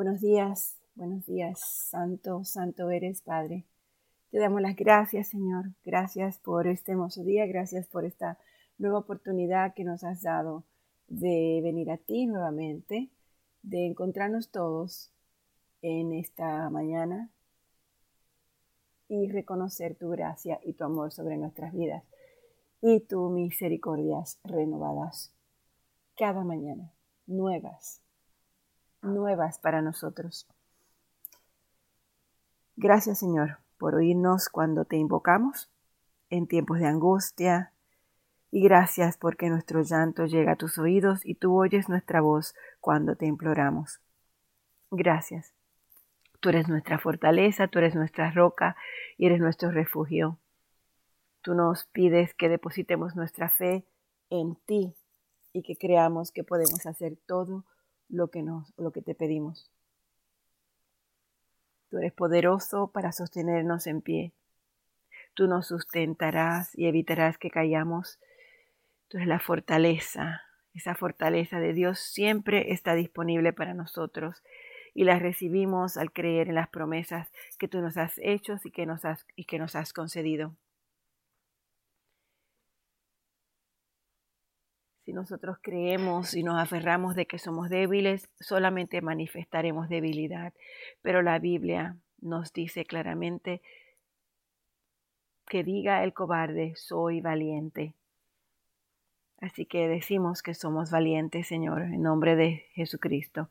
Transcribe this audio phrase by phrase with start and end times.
[0.00, 3.66] Buenos días, buenos días, Santo, Santo eres Padre.
[4.30, 5.72] Te damos las gracias, Señor.
[5.84, 8.38] Gracias por este hermoso día, gracias por esta
[8.78, 10.64] nueva oportunidad que nos has dado
[11.08, 13.10] de venir a ti nuevamente,
[13.62, 15.12] de encontrarnos todos
[15.82, 17.28] en esta mañana
[19.06, 22.04] y reconocer tu gracia y tu amor sobre nuestras vidas
[22.80, 25.34] y tus misericordias renovadas
[26.16, 26.90] cada mañana,
[27.26, 28.00] nuevas
[29.02, 30.46] nuevas para nosotros.
[32.76, 35.70] Gracias Señor por oírnos cuando te invocamos
[36.28, 37.72] en tiempos de angustia
[38.50, 43.16] y gracias porque nuestro llanto llega a tus oídos y tú oyes nuestra voz cuando
[43.16, 44.00] te imploramos.
[44.90, 45.54] Gracias.
[46.40, 48.76] Tú eres nuestra fortaleza, tú eres nuestra roca
[49.16, 50.38] y eres nuestro refugio.
[51.42, 53.84] Tú nos pides que depositemos nuestra fe
[54.30, 54.94] en ti
[55.52, 57.64] y que creamos que podemos hacer todo
[58.10, 59.70] lo que, nos, lo que te pedimos.
[61.90, 64.32] Tú eres poderoso para sostenernos en pie.
[65.34, 68.18] Tú nos sustentarás y evitarás que callamos.
[69.08, 70.42] Tú eres la fortaleza.
[70.74, 74.42] Esa fortaleza de Dios siempre está disponible para nosotros
[74.94, 78.86] y la recibimos al creer en las promesas que tú nos has hecho y que
[78.86, 80.54] nos has, y que nos has concedido.
[85.10, 90.54] Si nosotros creemos y nos aferramos de que somos débiles, solamente manifestaremos debilidad.
[91.02, 93.60] Pero la Biblia nos dice claramente
[95.48, 97.96] que diga el cobarde, soy valiente.
[99.40, 103.48] Así que decimos que somos valientes, Señor, en nombre de Jesucristo.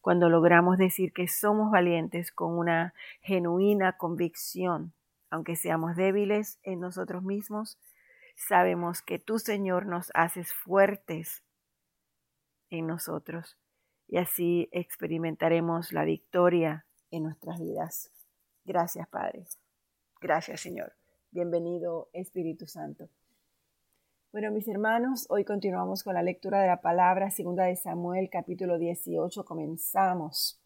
[0.00, 4.94] Cuando logramos decir que somos valientes con una genuina convicción,
[5.28, 7.76] aunque seamos débiles en nosotros mismos,
[8.48, 11.44] sabemos que tú, Señor, nos haces fuertes
[12.70, 13.58] en nosotros
[14.08, 18.10] y así experimentaremos la victoria en nuestras vidas.
[18.64, 19.44] Gracias, Padre.
[20.20, 20.92] Gracias, Señor.
[21.30, 23.08] Bienvenido, Espíritu Santo.
[24.32, 28.78] Bueno, mis hermanos, hoy continuamos con la lectura de la palabra, segunda de Samuel, capítulo
[28.78, 29.44] 18.
[29.44, 30.60] Comenzamos.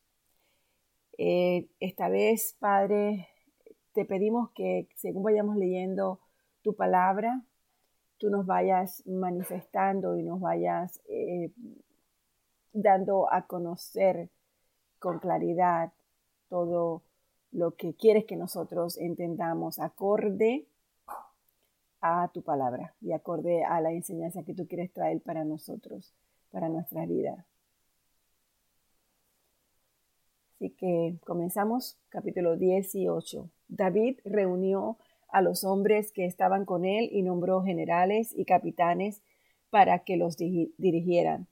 [1.19, 3.29] Eh, esta vez, Padre,
[3.93, 6.21] te pedimos que según vayamos leyendo
[6.63, 7.43] tu palabra,
[8.25, 11.51] tú nos vayas manifestando y nos vayas eh,
[12.73, 14.31] dando a conocer
[14.99, 15.93] con claridad
[16.49, 17.03] todo
[17.53, 20.67] lo que quieres que nosotros entendamos acorde
[22.01, 26.15] a tu palabra y acorde a la enseñanza que tú quieres traer para nosotros,
[26.51, 27.45] para nuestra vida.
[30.55, 33.51] Así que comenzamos capítulo 18.
[33.69, 34.97] David reunió
[35.35, 39.21] a los hombres que estaban con él y nombró generales y capitanes
[39.69, 41.49] para que los dirigieran.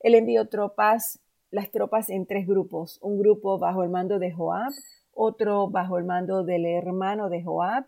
[0.00, 4.72] Él envió tropas, las tropas en tres grupos, un grupo bajo el mando de Joab,
[5.12, 7.84] otro bajo el mando del hermano de Joab,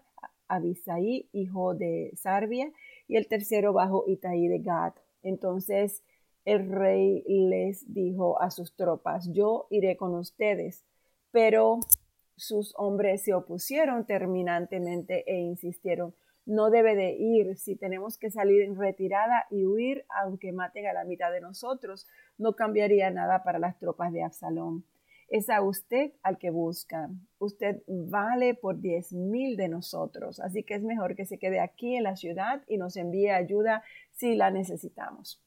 [0.47, 2.71] Abisai, hijo de Sarbia,
[3.09, 4.93] y el tercero bajo Itaí de Gad.
[5.23, 6.03] Entonces
[6.45, 10.85] el rey les dijo a sus tropas, yo iré con ustedes,
[11.31, 11.81] pero
[12.41, 16.15] sus hombres se opusieron terminantemente e insistieron,
[16.47, 20.95] no debe de ir, si tenemos que salir en retirada y huir, aunque maten a
[20.95, 22.07] la mitad de nosotros,
[22.39, 24.87] no cambiaría nada para las tropas de Absalón.
[25.29, 27.29] Es a usted al que buscan.
[27.39, 31.95] Usted vale por diez mil de nosotros, así que es mejor que se quede aquí
[31.95, 35.45] en la ciudad y nos envíe ayuda si la necesitamos.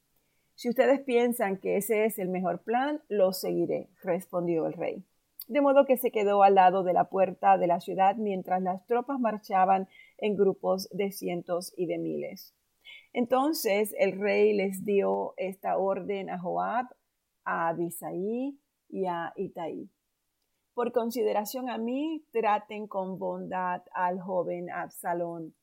[0.54, 5.04] Si ustedes piensan que ese es el mejor plan, lo seguiré, respondió el rey
[5.48, 8.86] de modo que se quedó al lado de la puerta de la ciudad mientras las
[8.86, 9.88] tropas marchaban
[10.18, 12.56] en grupos de cientos y de miles.
[13.14, 16.88] Entonces el rey les dio esta orden a Joab,
[17.46, 18.58] a Abisai
[18.90, 19.90] y a Itaí.
[20.74, 25.54] Por consideración a mí, traten con bondad al joven Absalón.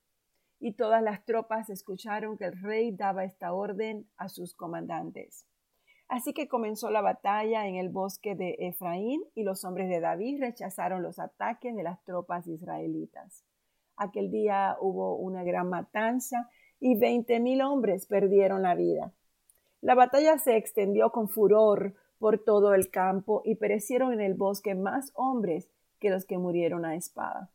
[0.60, 5.46] Y todas las tropas escucharon que el rey daba esta orden a sus comandantes.
[6.10, 10.40] Así que comenzó la batalla en el bosque de Efraín y los hombres de David
[10.40, 13.44] rechazaron los ataques de las tropas israelitas.
[13.96, 19.12] Aquel día hubo una gran matanza y veinte mil hombres perdieron la vida.
[19.82, 24.74] La batalla se extendió con furor por todo el campo y perecieron en el bosque
[24.74, 25.70] más hombres
[26.00, 27.52] que los que murieron a espada.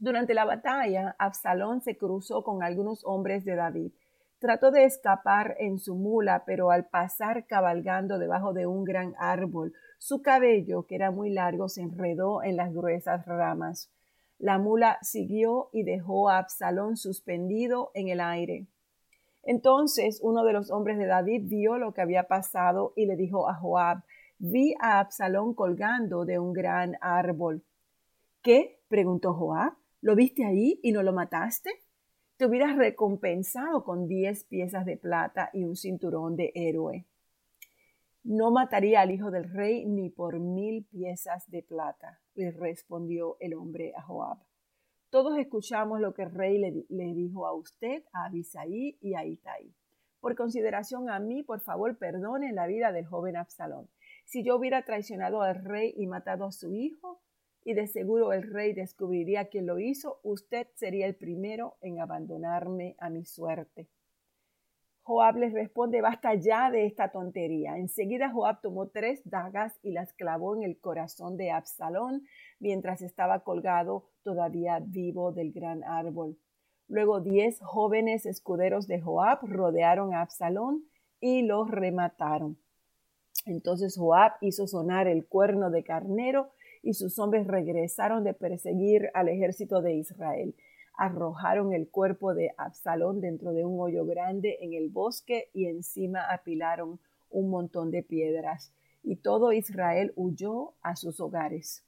[0.00, 3.92] Durante la batalla, Absalón se cruzó con algunos hombres de David
[4.38, 9.72] Trató de escapar en su mula, pero al pasar cabalgando debajo de un gran árbol,
[9.98, 13.90] su cabello, que era muy largo, se enredó en las gruesas ramas.
[14.38, 18.68] La mula siguió y dejó a Absalón suspendido en el aire.
[19.42, 23.48] Entonces uno de los hombres de David vio lo que había pasado y le dijo
[23.48, 24.04] a Joab,
[24.38, 27.64] vi a Absalón colgando de un gran árbol.
[28.42, 28.80] ¿Qué?
[28.88, 29.72] preguntó Joab.
[30.00, 31.70] ¿Lo viste ahí y no lo mataste?
[32.38, 37.04] Te hubieras recompensado con diez piezas de plata y un cinturón de héroe.
[38.22, 43.54] No mataría al hijo del rey ni por mil piezas de plata, le respondió el
[43.54, 44.38] hombre a Joab.
[45.10, 49.24] Todos escuchamos lo que el rey le, le dijo a usted, a Abisaí y a
[49.24, 49.74] Itai.
[50.20, 53.88] Por consideración a mí, por favor, perdone la vida del joven Absalón.
[54.24, 57.20] Si yo hubiera traicionado al rey y matado a su hijo,
[57.68, 62.96] y de seguro el rey descubriría quién lo hizo, usted sería el primero en abandonarme
[62.98, 63.90] a mi suerte.
[65.02, 67.76] Joab les responde, basta ya de esta tontería.
[67.76, 72.22] Enseguida Joab tomó tres dagas y las clavó en el corazón de Absalón
[72.58, 76.38] mientras estaba colgado todavía vivo del gran árbol.
[76.86, 80.84] Luego diez jóvenes escuderos de Joab rodearon a Absalón
[81.20, 82.56] y lo remataron.
[83.44, 86.48] Entonces Joab hizo sonar el cuerno de carnero
[86.88, 90.54] y sus hombres regresaron de perseguir al ejército de Israel.
[90.96, 96.32] Arrojaron el cuerpo de Absalón dentro de un hoyo grande en el bosque y encima
[96.32, 96.98] apilaron
[97.28, 98.72] un montón de piedras.
[99.02, 101.84] Y todo Israel huyó a sus hogares.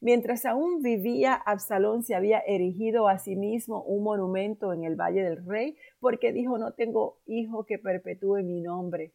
[0.00, 5.24] Mientras aún vivía, Absalón se había erigido a sí mismo un monumento en el Valle
[5.24, 9.12] del Rey, porque dijo, no tengo hijo que perpetúe mi nombre.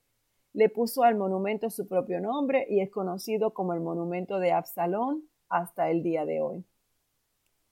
[0.55, 5.25] Le puso al monumento su propio nombre y es conocido como el monumento de Absalón
[5.49, 6.63] hasta el día de hoy.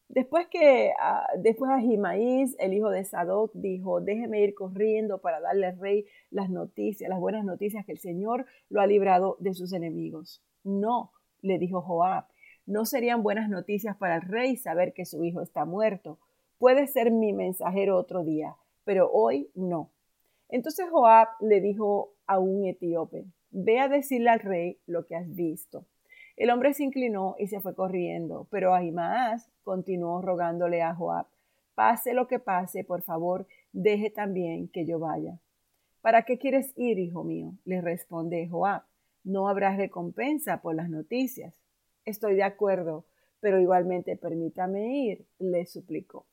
[0.10, 5.80] Después que ah, después el hijo de Sadoc, dijo, déjeme ir corriendo para darle al
[5.80, 10.44] rey las noticias, las buenas noticias que el Señor lo ha librado de sus enemigos.
[10.66, 12.26] No, le dijo Joab,
[12.66, 16.20] no serían buenas noticias para el rey saber que su hijo está muerto.
[16.58, 19.90] Puede ser mi mensajero otro día, pero hoy no.
[20.54, 25.34] Entonces Joab le dijo a un etíope, ve a decirle al rey lo que has
[25.34, 25.88] visto.
[26.38, 31.26] El hombre se inclinó y se fue corriendo, pero Ahimaas continuó rogándole a Joab,
[31.74, 35.40] pase lo que pase, por favor, deje también que yo vaya.
[36.02, 37.54] ¿Para qué quieres ir, hijo mío?
[37.66, 38.84] le responde Joab.
[39.24, 41.56] No habrá recompensa por las noticias.
[42.06, 43.06] Estoy de acuerdo,
[43.40, 46.28] pero igualmente permítame ir, le suplicó.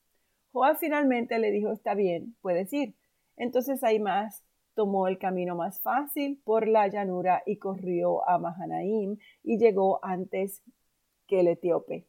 [0.52, 3.00] Joab finalmente le dijo, está bien, puedes ir.
[3.40, 4.44] Entonces Ahimaas
[4.75, 10.62] tomó el camino más fácil por la llanura y corrió a Mahanaim y llegó antes
[11.26, 12.06] que el etíope.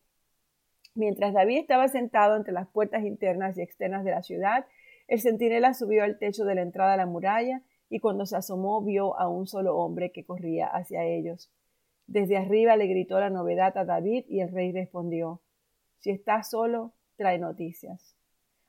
[0.94, 4.66] Mientras David estaba sentado entre las puertas internas y externas de la ciudad,
[5.08, 8.84] el centinela subió al techo de la entrada a la muralla y cuando se asomó
[8.84, 11.50] vio a un solo hombre que corría hacia ellos.
[12.08, 15.40] Desde arriba le gritó la novedad a David y el rey respondió,
[16.00, 18.18] Si estás solo, trae noticias.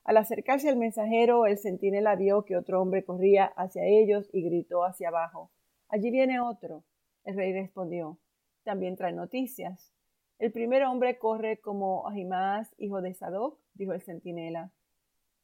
[0.04, 4.84] Al acercarse al mensajero, el centinela vio que otro hombre corría hacia ellos y gritó
[4.84, 5.50] hacia abajo,
[5.88, 6.84] Allí viene otro.
[7.22, 8.18] El rey respondió,
[8.64, 9.92] También trae noticias.
[10.38, 14.72] El primer hombre corre como Ahimás, hijo de Sadoc, dijo el centinela.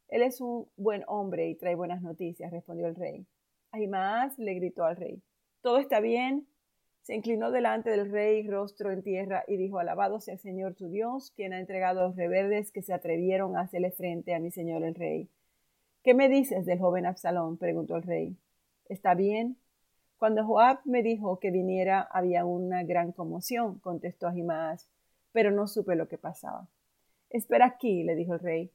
[0.08, 3.26] Él es un buen hombre y trae buenas noticias, respondió el rey.
[3.70, 5.22] Ahimás le gritó al rey,
[5.60, 6.48] ¿Todo está bien?
[7.02, 10.90] Se inclinó delante del rey, rostro en tierra, y dijo, Alabado sea el Señor tu
[10.90, 14.50] Dios, quien ha entregado a los rebeldes que se atrevieron a hacerle frente a mi
[14.50, 15.30] señor el rey.
[16.02, 17.56] ¿Qué me dices del joven Absalón?
[17.58, 18.36] preguntó el rey.
[18.88, 19.56] ¿Está bien?
[20.18, 24.90] Cuando Joab me dijo que viniera había una gran conmoción, contestó Ahimaas,
[25.32, 26.68] pero no supe lo que pasaba.
[27.30, 28.72] Espera aquí, le dijo el rey.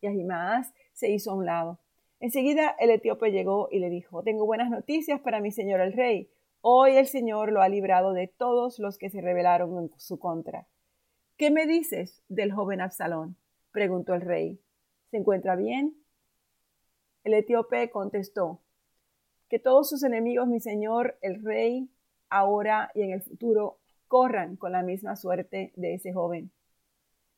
[0.00, 1.78] Y Ahimaas se hizo a un lado.
[2.20, 6.28] Enseguida el etíope llegó y le dijo, Tengo buenas noticias para mi señor el rey.
[6.64, 10.68] Hoy el Señor lo ha librado de todos los que se rebelaron en su contra.
[11.36, 13.36] ¿Qué me dices del joven Absalón?
[13.72, 14.60] preguntó el rey.
[15.10, 15.96] ¿Se encuentra bien?
[17.24, 18.60] El etíope contestó,
[19.48, 21.90] que todos sus enemigos, mi señor, el rey,
[22.30, 26.52] ahora y en el futuro, corran con la misma suerte de ese joven.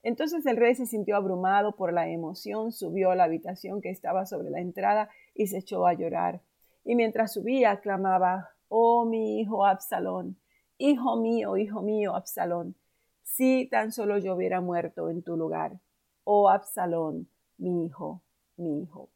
[0.02, 4.26] Entonces el rey se sintió abrumado por la emoción, subió a la habitación que estaba
[4.26, 6.42] sobre la entrada y se echó a llorar.
[6.84, 10.38] Y mientras subía, clamaba, oh mi hijo Absalón,
[10.78, 12.76] hijo mío, hijo mío, Absalón,
[13.22, 15.80] si tan solo yo hubiera muerto en tu lugar,
[16.24, 17.28] oh Absalón,
[17.58, 18.22] mi hijo,
[18.56, 19.10] mi hijo.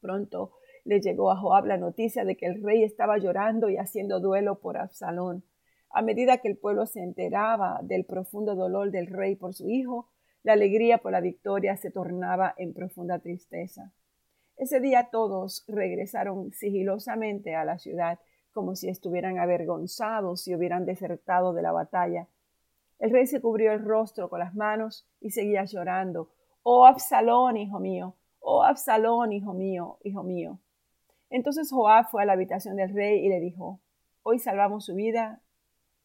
[0.00, 0.52] Pronto
[0.86, 4.60] le llegó a Joab la noticia de que el rey estaba llorando y haciendo duelo
[4.60, 5.44] por Absalón.
[5.90, 10.08] A medida que el pueblo se enteraba del profundo dolor del rey por su hijo,
[10.44, 13.92] la alegría por la victoria se tornaba en profunda tristeza.
[14.56, 18.18] Ese día todos regresaron sigilosamente a la ciudad,
[18.52, 22.26] como si estuvieran avergonzados y hubieran desertado de la batalla.
[22.98, 26.30] El rey se cubrió el rostro con las manos y seguía llorando.
[26.62, 30.58] Oh Absalón, hijo mío, oh Absalón, hijo mío, hijo mío.
[31.28, 33.80] Entonces Joab fue a la habitación del rey y le dijo,
[34.22, 35.42] Hoy salvamos su vida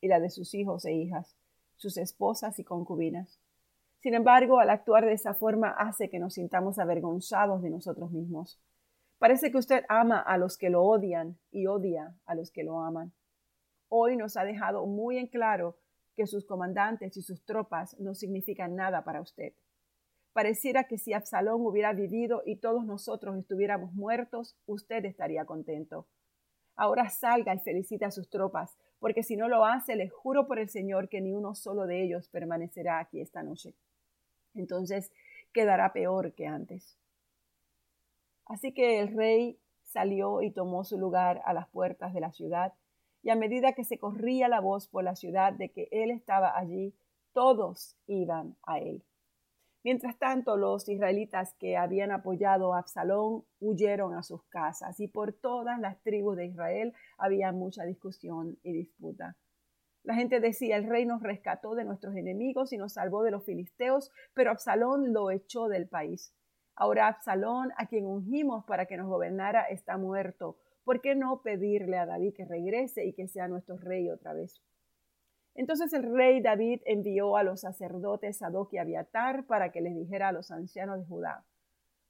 [0.01, 1.36] y la de sus hijos e hijas,
[1.77, 3.39] sus esposas y concubinas.
[4.01, 8.60] Sin embargo, al actuar de esa forma hace que nos sintamos avergonzados de nosotros mismos.
[9.20, 12.81] Parece que usted ama a los que lo odian y odia a los que lo
[12.81, 13.13] aman.
[13.89, 15.77] Hoy nos ha dejado muy en claro
[16.15, 19.53] que sus comandantes y sus tropas no significan nada para usted.
[20.34, 26.08] Pareciera que si Absalón hubiera vivido y todos nosotros estuviéramos muertos, usted estaría contento.
[26.75, 30.58] Ahora salga y felicite a sus tropas, porque si no lo hace, le juro por
[30.58, 33.75] el Señor que ni uno solo de ellos permanecerá aquí esta noche.
[34.55, 35.12] Entonces
[35.53, 36.98] quedará peor que antes.
[38.46, 42.74] Así que el rey salió y tomó su lugar a las puertas de la ciudad,
[43.24, 46.58] y a medida que se corría la voz por la ciudad de que él estaba
[46.58, 46.93] allí,
[47.34, 49.03] todos iban a él.
[49.84, 55.34] Mientras tanto, los israelitas que habían apoyado a Absalón huyeron a sus casas y por
[55.34, 59.36] todas las tribus de Israel había mucha discusión y disputa.
[60.03, 63.46] La gente decía, el rey nos rescató de nuestros enemigos y nos salvó de los
[63.46, 66.34] filisteos, pero Absalón lo echó del país.
[66.75, 70.58] Ahora Absalón, a quien ungimos para que nos gobernara, está muerto.
[70.84, 74.63] ¿Por qué no pedirle a David que regrese y que sea nuestro rey otra vez?
[75.53, 80.29] Entonces el rey David envió a los sacerdotes Sadoc y Abiatar para que les dijera
[80.29, 81.46] a los ancianos de Judá,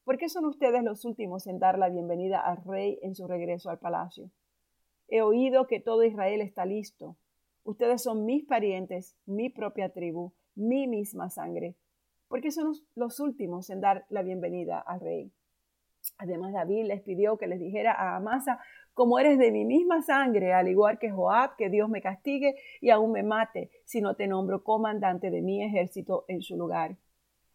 [0.05, 3.69] ¿por qué son ustedes los últimos en dar la bienvenida al rey en su regreso
[3.69, 4.29] al palacio?
[5.07, 7.17] He oído que todo Israel está listo.
[7.63, 11.75] Ustedes son mis parientes, mi propia tribu, mi misma sangre.
[12.27, 15.31] ¿Por qué son los últimos en dar la bienvenida al rey?
[16.17, 18.59] Además, David les pidió que les dijera a Amasa,
[18.93, 22.89] como eres de mi misma sangre, al igual que Joab, que Dios me castigue y
[22.89, 26.97] aún me mate, si no te nombro comandante de mi ejército en su lugar.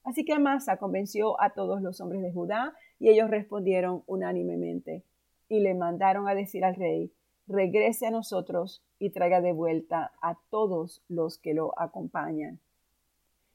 [0.05, 5.05] Así que Amasa convenció a todos los hombres de Judá y ellos respondieron unánimemente
[5.49, 7.13] y le mandaron a decir al rey,
[7.47, 12.59] regrese a nosotros y traiga de vuelta a todos los que lo acompañan.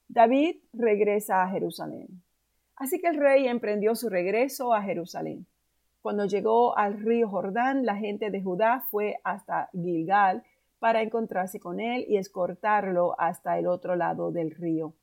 [0.07, 2.21] David regresa a Jerusalén.
[2.75, 5.45] Así que el rey emprendió su regreso a Jerusalén.
[6.01, 10.43] Cuando llegó al río Jordán, la gente de Judá fue hasta Gilgal
[10.79, 14.93] para encontrarse con él y escortarlo hasta el otro lado del río.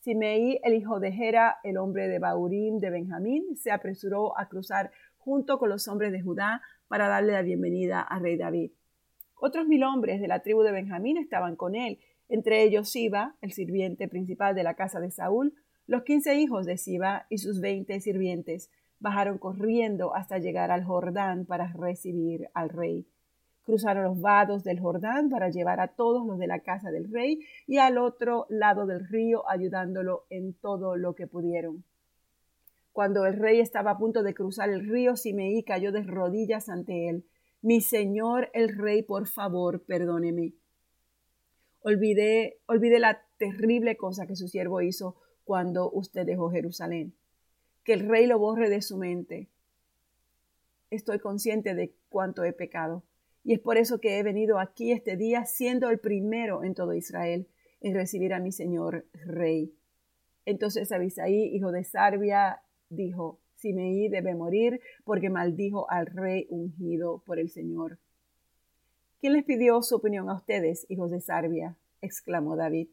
[0.00, 4.92] Simeí, el hijo de Gera, el hombre de Baurim de Benjamín, se apresuró a cruzar
[5.18, 8.70] junto con los hombres de Judá para darle la bienvenida al rey David.
[9.34, 13.52] Otros mil hombres de la tribu de Benjamín estaban con él, entre ellos Siba, el
[13.52, 15.54] sirviente principal de la casa de Saúl,
[15.86, 21.46] los quince hijos de Siba y sus veinte sirvientes bajaron corriendo hasta llegar al Jordán
[21.46, 23.06] para recibir al rey.
[23.62, 27.40] Cruzaron los vados del Jordán para llevar a todos los de la casa del rey
[27.66, 31.84] y al otro lado del río ayudándolo en todo lo que pudieron.
[32.96, 37.10] Cuando el rey estaba a punto de cruzar el río, Simeí cayó de rodillas ante
[37.10, 37.26] él.
[37.60, 40.54] Mi señor el rey, por favor, perdóneme.
[41.82, 47.12] Olvidé, olvidé la terrible cosa que su siervo hizo cuando usted dejó Jerusalén.
[47.84, 49.50] Que el rey lo borre de su mente.
[50.88, 53.02] Estoy consciente de cuánto he pecado.
[53.44, 56.94] Y es por eso que he venido aquí este día siendo el primero en todo
[56.94, 57.46] Israel
[57.82, 59.74] en recibir a mi señor rey.
[60.46, 67.38] Entonces Abisaí, hijo de Sarbia, dijo, Simeí debe morir porque maldijo al rey ungido por
[67.38, 67.98] el Señor.
[69.20, 71.76] ¿Quién les pidió su opinión a ustedes, hijos de Sarbia?
[72.02, 72.88] exclamó David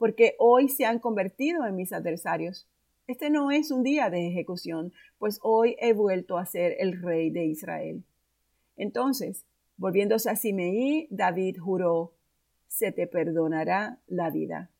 [0.00, 2.66] porque hoy se han convertido en mis adversarios.
[3.06, 7.28] Este no es un día de ejecución, pues hoy he vuelto a ser el rey
[7.28, 8.02] de Israel.
[8.78, 9.44] Entonces,
[9.76, 12.14] volviéndose a Simeí, David juró,
[12.66, 14.70] se te perdonará la vida.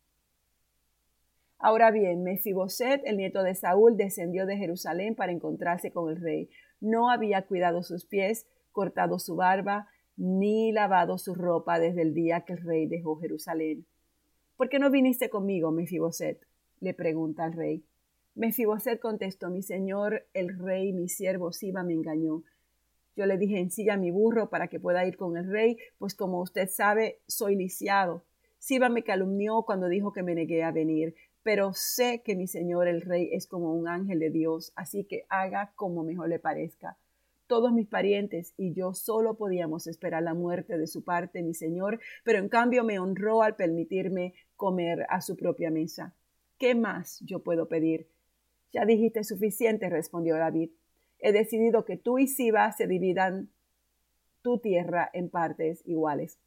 [1.62, 6.48] Ahora bien, Mefiboset, el nieto de Saúl, descendió de Jerusalén para encontrarse con el rey.
[6.80, 9.86] No había cuidado sus pies, cortado su barba,
[10.16, 13.84] ni lavado su ropa desde el día que el rey dejó Jerusalén.
[14.56, 16.40] ¿Por qué no viniste conmigo, Mefiboset?
[16.80, 17.84] le pregunta el rey.
[18.34, 22.42] Mefiboset contestó, mi señor, el rey, mi siervo Siba me engañó.
[23.16, 26.40] Yo le dije, ensilla mi burro para que pueda ir con el rey, pues como
[26.40, 28.24] usted sabe, soy lisiado.
[28.58, 32.88] Siba me calumnió cuando dijo que me negué a venir, pero sé que mi señor
[32.88, 36.96] el rey es como un ángel de Dios, así que haga como mejor le parezca
[37.50, 41.98] todos mis parientes y yo solo podíamos esperar la muerte de su parte, mi señor,
[42.22, 46.14] pero en cambio me honró al permitirme comer a su propia mesa.
[46.60, 48.06] ¿Qué más yo puedo pedir?
[48.72, 50.70] Ya dijiste suficiente, respondió David.
[51.18, 53.48] He decidido que tú y Siba se dividan
[54.42, 56.38] tu tierra en partes iguales.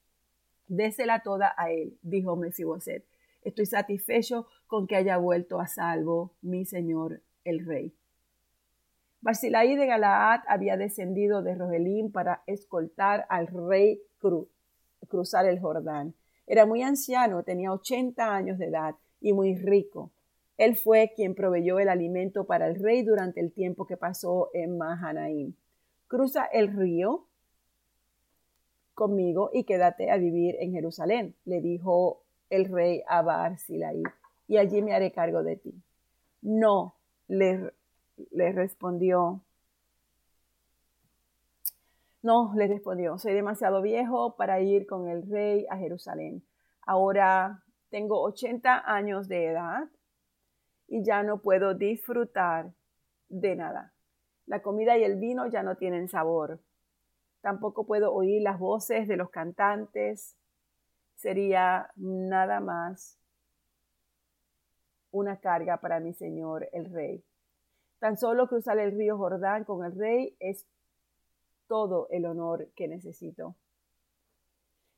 [0.69, 3.03] Désela toda a él, dijo Mesiboset.
[3.43, 7.93] Estoy satisfecho con que haya vuelto a salvo mi señor el rey.
[9.21, 14.01] Barcilaí de Galaad había descendido de Rogelín para escoltar al rey
[15.07, 16.13] cruzar el Jordán.
[16.45, 20.11] Era muy anciano, tenía 80 años de edad y muy rico.
[20.57, 24.77] Él fue quien proveyó el alimento para el rey durante el tiempo que pasó en
[24.77, 25.53] Mahanaim.
[26.07, 27.27] Cruza el río
[28.93, 32.22] conmigo y quédate a vivir en Jerusalén, le dijo
[32.55, 33.55] el rey a
[34.47, 35.73] y allí me haré cargo de ti.
[36.41, 36.95] No,
[37.27, 37.73] le,
[38.31, 39.41] le respondió.
[42.21, 46.43] No, le respondió, soy demasiado viejo para ir con el rey a Jerusalén.
[46.85, 49.89] Ahora tengo 80 años de edad
[50.87, 52.71] y ya no puedo disfrutar
[53.29, 53.93] de nada.
[54.45, 56.59] La comida y el vino ya no tienen sabor.
[57.41, 60.37] Tampoco puedo oír las voces de los cantantes.
[61.23, 63.17] Sería nada más
[65.09, 67.23] una carga para mi señor el rey.
[67.99, 70.67] Tan solo cruzar el río Jordán con el rey es
[71.69, 73.55] todo el honor que necesito.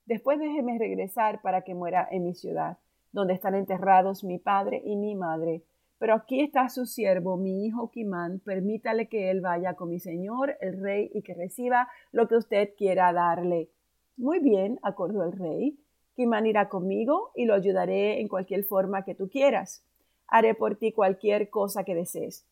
[0.07, 2.79] Después déjeme regresar para que muera en mi ciudad,
[3.11, 5.61] donde están enterrados mi padre y mi madre,
[5.99, 10.57] pero aquí está su siervo, mi hijo Kimán, permítale que él vaya con mi señor,
[10.59, 13.69] el rey, y que reciba lo que usted quiera darle.
[14.17, 15.77] Muy bien, acordó el rey.
[16.15, 19.83] Kimán irá conmigo y lo ayudaré en cualquier forma que tú quieras.
[20.27, 22.45] Haré por ti cualquier cosa que desees.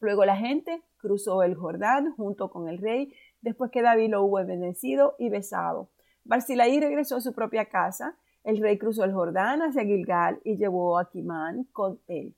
[0.00, 4.44] Luego la gente cruzó el Jordán junto con el rey, después que David lo hubo
[4.44, 5.88] bendecido y besado.
[6.24, 8.16] Barcilaí regresó a su propia casa.
[8.44, 12.34] El rey cruzó el Jordán hacia Gilgal y llevó a Kimán con él.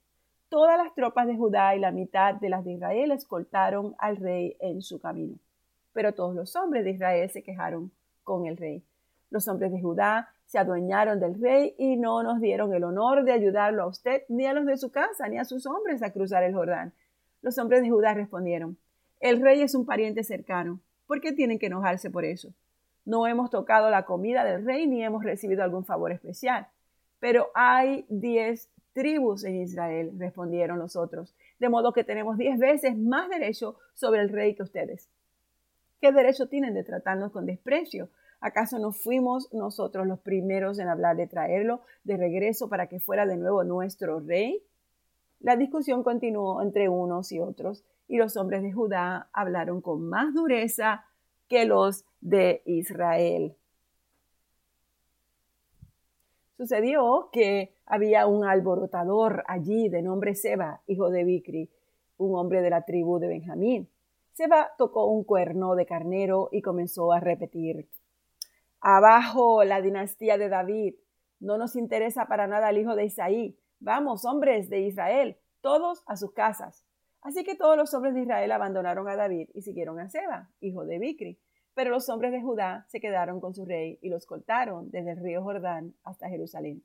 [0.48, 4.56] Todas las tropas de Judá y la mitad de las de Israel escoltaron al rey
[4.60, 5.36] en su camino.
[5.92, 7.90] Pero todos los hombres de Israel se quejaron
[8.22, 8.84] con el rey.
[9.30, 13.32] Los hombres de Judá se adueñaron del rey y no nos dieron el honor de
[13.32, 16.42] ayudarlo a usted, ni a los de su casa, ni a sus hombres a cruzar
[16.42, 16.92] el Jordán.
[17.42, 18.76] Los hombres de Judá respondieron,
[19.20, 20.80] el rey es un pariente cercano.
[21.06, 22.52] ¿Por qué tienen que enojarse por eso?
[23.04, 26.68] No hemos tocado la comida del rey ni hemos recibido algún favor especial.
[27.20, 32.96] Pero hay diez tribus en Israel, respondieron los otros, de modo que tenemos diez veces
[32.96, 35.08] más derecho sobre el rey que ustedes.
[36.00, 38.08] ¿Qué derecho tienen de tratarnos con desprecio?
[38.44, 43.24] ¿Acaso no fuimos nosotros los primeros en hablar de traerlo de regreso para que fuera
[43.24, 44.62] de nuevo nuestro rey?
[45.40, 50.34] La discusión continuó entre unos y otros, y los hombres de Judá hablaron con más
[50.34, 51.06] dureza
[51.48, 53.56] que los de Israel.
[56.58, 61.70] Sucedió que había un alborotador allí de nombre Seba, hijo de Bicri,
[62.18, 63.88] un hombre de la tribu de Benjamín.
[64.34, 67.88] Seba tocó un cuerno de carnero y comenzó a repetir,
[68.86, 70.96] Abajo la dinastía de David.
[71.40, 73.58] No nos interesa para nada el hijo de Isaí.
[73.80, 76.84] Vamos, hombres de Israel, todos a sus casas.
[77.22, 80.84] Así que todos los hombres de Israel abandonaron a David y siguieron a Seba, hijo
[80.84, 81.40] de Bicri.
[81.72, 85.22] Pero los hombres de Judá se quedaron con su rey y los cortaron desde el
[85.22, 86.84] río Jordán hasta Jerusalén.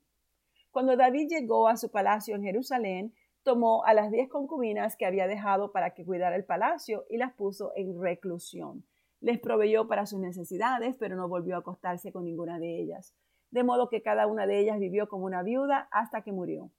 [0.70, 5.26] Cuando David llegó a su palacio en Jerusalén, tomó a las diez concubinas que había
[5.26, 8.86] dejado para que cuidara el palacio y las puso en reclusión.
[9.20, 13.14] Les proveyó para sus necesidades, pero no volvió a acostarse con ninguna de ellas.
[13.50, 16.70] De modo que cada una de ellas vivió como una viuda hasta que murió.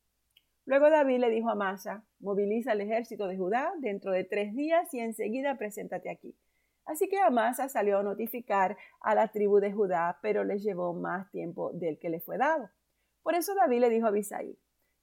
[0.66, 4.94] Luego David le dijo a Masa, moviliza el ejército de Judá dentro de tres días
[4.94, 6.36] y enseguida preséntate aquí.
[6.86, 11.30] Así que Amasa salió a notificar a la tribu de Judá, pero les llevó más
[11.32, 12.70] tiempo del que le fue dado.
[13.24, 14.58] Por eso David le dijo a Abisai,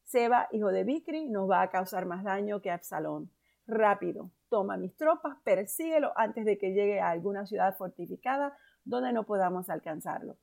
[0.05, 3.31] Seba, hijo de Bicri, nos va a causar más daño que Absalón.
[3.66, 9.24] Rápido, toma mis tropas, persíguelo antes de que llegue a alguna ciudad fortificada donde no
[9.24, 10.37] podamos alcanzarlo.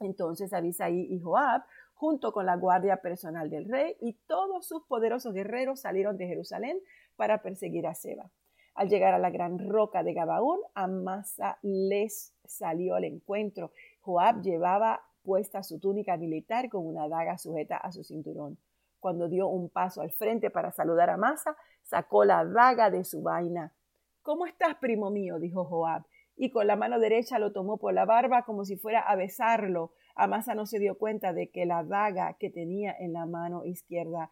[0.00, 1.62] Entonces Abisai y Joab,
[1.94, 6.78] junto con la guardia personal del rey y todos sus poderosos guerreros, salieron de Jerusalén
[7.16, 8.30] para perseguir a Seba.
[8.74, 13.72] Al llegar a la gran roca de Gabaón, Amasa les salió al encuentro.
[14.00, 18.58] Joab llevaba puesta su túnica militar con una daga sujeta a su cinturón.
[19.00, 23.22] Cuando dio un paso al frente para saludar a Amasa, sacó la daga de su
[23.22, 23.72] vaina.
[24.22, 25.38] ¿Cómo estás, primo mío?
[25.38, 26.04] dijo Joab,
[26.36, 29.92] y con la mano derecha lo tomó por la barba como si fuera a besarlo.
[30.14, 34.30] Amasa no se dio cuenta de que la daga que tenía en la mano izquierda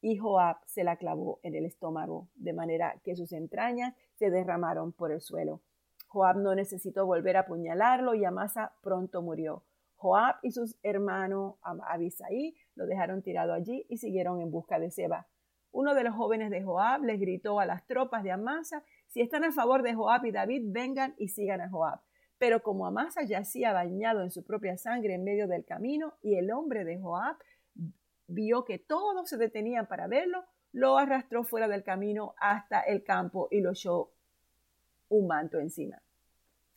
[0.00, 4.92] y Joab se la clavó en el estómago, de manera que sus entrañas se derramaron
[4.92, 5.62] por el suelo.
[6.08, 9.62] Joab no necesitó volver a apuñalarlo y Amasa pronto murió.
[10.04, 15.26] Joab y sus hermanos Abisaí lo dejaron tirado allí y siguieron en busca de Seba.
[15.72, 19.44] Uno de los jóvenes de Joab les gritó a las tropas de Amasa, si están
[19.44, 22.00] a favor de Joab y David, vengan y sigan a Joab.
[22.36, 26.52] Pero como Amasa yacía bañado en su propia sangre en medio del camino y el
[26.52, 27.36] hombre de Joab
[28.26, 33.48] vio que todos se detenían para verlo, lo arrastró fuera del camino hasta el campo
[33.50, 34.10] y lo echó
[35.08, 36.03] un manto encima.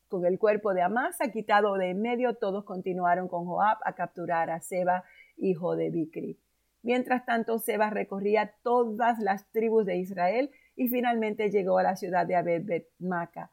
[0.08, 4.50] Con el cuerpo de Amasa quitado de en medio, todos continuaron con Joab a capturar
[4.50, 5.04] a Seba,
[5.36, 6.40] hijo de Bicri.
[6.82, 12.26] Mientras tanto, Seba recorría todas las tribus de Israel y finalmente llegó a la ciudad
[12.26, 13.52] de abed maca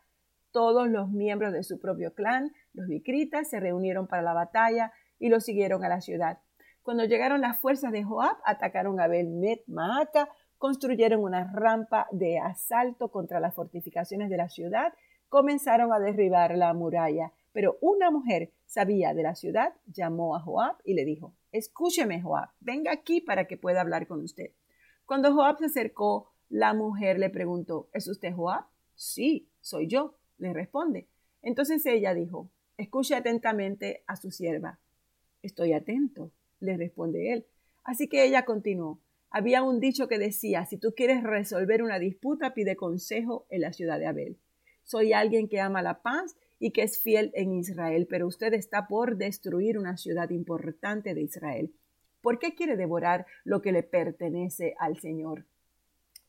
[0.53, 5.31] Todos los miembros de su propio clan, los Bicritas, se reunieron para la batalla y
[5.31, 6.39] lo siguieron a la ciudad.
[6.83, 13.41] Cuando llegaron las fuerzas de Joab, atacaron a Bet-Maaca, construyeron una rampa de asalto contra
[13.41, 14.93] las fortificaciones de la ciudad,
[15.29, 17.33] comenzaron a derribar la muralla.
[17.53, 22.51] Pero una mujer sabía de la ciudad, llamó a Joab y le dijo, escúcheme Joab,
[22.61, 24.51] venga aquí para que pueda hablar con usted.
[25.07, 28.65] Cuando Joab se acercó, la mujer le preguntó, ¿es usted Joab?
[28.95, 31.09] Sí, soy yo, le responde.
[31.43, 34.81] Entonces ella dijo, escuche atentamente a su sierva.
[35.43, 37.47] Estoy atento, le responde él.
[37.85, 39.01] Así que ella continuó.
[39.31, 43.73] Había un dicho que decía, si tú quieres resolver una disputa, pide consejo en la
[43.73, 44.39] ciudad de Abel.
[44.85, 48.87] Soy alguien que ama la paz y que es fiel en Israel, pero usted está
[48.87, 51.75] por destruir una ciudad importante de Israel.
[52.21, 55.45] ¿Por qué quiere devorar lo que le pertenece al Señor?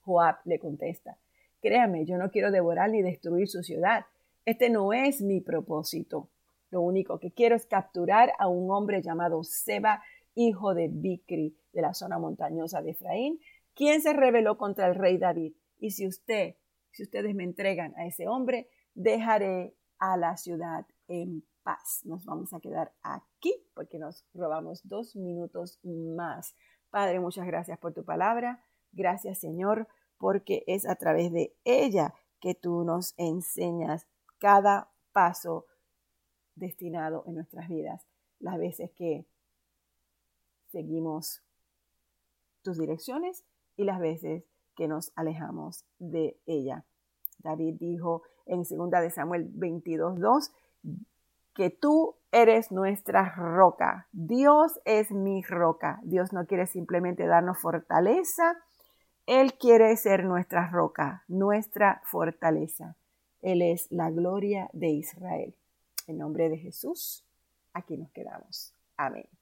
[0.01, 1.17] Joab le contesta,
[1.61, 4.05] créame, yo no quiero devorar ni destruir su ciudad.
[4.45, 6.29] Este no es mi propósito.
[6.69, 10.03] Lo único que quiero es capturar a un hombre llamado Seba,
[10.35, 13.39] hijo de Bicri, de la zona montañosa de Efraín,
[13.73, 15.53] quien se rebeló contra el rey David.
[15.79, 16.55] Y si usted,
[16.95, 22.01] si ustedes me entregan a ese hombre, dejaré a la ciudad en paz.
[22.05, 26.55] Nos vamos a quedar aquí porque nos robamos dos minutos más.
[26.89, 28.63] Padre, muchas gracias por tu palabra.
[28.93, 35.65] Gracias, Señor, porque es a través de ella que tú nos enseñas cada paso
[36.55, 38.07] destinado en nuestras vidas.
[38.39, 39.25] Las veces que
[40.71, 41.43] seguimos
[42.61, 43.43] tus direcciones
[43.75, 44.45] y las veces
[44.75, 46.83] que nos alejamos de ella.
[47.39, 50.51] David dijo en 2 de Samuel 22.2
[51.53, 54.07] que tú eres nuestra roca.
[54.11, 55.99] Dios es mi roca.
[56.03, 58.57] Dios no quiere simplemente darnos fortaleza.
[59.25, 62.95] Él quiere ser nuestra roca, nuestra fortaleza.
[63.41, 65.55] Él es la gloria de Israel.
[66.07, 67.25] En nombre de Jesús,
[67.73, 68.73] aquí nos quedamos.
[68.97, 69.34] Amén.